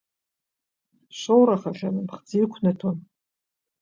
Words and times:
Шоурахахьан, 1.19 1.95
аԥхӡы 2.01 2.37
иқәнаҭәон. 2.43 2.97